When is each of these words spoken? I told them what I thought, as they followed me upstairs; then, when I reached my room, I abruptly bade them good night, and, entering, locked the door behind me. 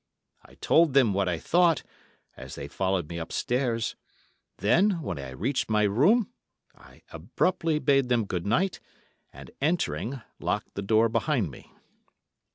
I 0.43 0.55
told 0.55 0.95
them 0.95 1.13
what 1.13 1.29
I 1.29 1.37
thought, 1.37 1.83
as 2.35 2.55
they 2.55 2.67
followed 2.67 3.07
me 3.07 3.19
upstairs; 3.19 3.95
then, 4.57 4.99
when 5.03 5.19
I 5.19 5.29
reached 5.29 5.69
my 5.69 5.83
room, 5.83 6.31
I 6.75 7.03
abruptly 7.11 7.77
bade 7.77 8.09
them 8.09 8.25
good 8.25 8.47
night, 8.47 8.79
and, 9.31 9.51
entering, 9.61 10.19
locked 10.39 10.73
the 10.73 10.81
door 10.81 11.07
behind 11.07 11.51
me. 11.51 11.69